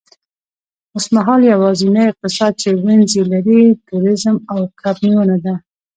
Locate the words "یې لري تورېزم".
3.17-4.35